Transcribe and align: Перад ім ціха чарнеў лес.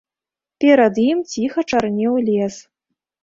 Перад 0.63 0.95
ім 1.09 1.19
ціха 1.33 1.65
чарнеў 1.71 2.17
лес. 2.31 2.55